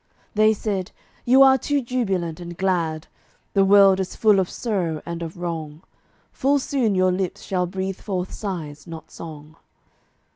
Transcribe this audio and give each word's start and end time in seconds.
They 0.33 0.51
said, 0.51 0.89
"You 1.25 1.43
are 1.43 1.59
too 1.59 1.79
jubilant 1.79 2.39
and 2.39 2.57
glad; 2.57 3.05
The 3.53 3.63
world 3.63 3.99
is 3.99 4.15
full 4.15 4.39
of 4.39 4.49
sorrow 4.49 5.03
and 5.05 5.21
of 5.21 5.37
wrong. 5.37 5.83
Full 6.31 6.57
soon 6.57 6.95
your 6.95 7.11
lips 7.11 7.43
shall 7.43 7.67
breathe 7.67 8.01
forth 8.01 8.33
sighs 8.33 8.87
not 8.87 9.11
song." 9.11 9.57